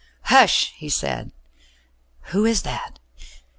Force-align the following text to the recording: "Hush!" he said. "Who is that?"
"Hush!" 0.33 0.73
he 0.77 0.89
said. 0.89 1.31
"Who 2.33 2.43
is 2.43 2.63
that?" 2.63 2.97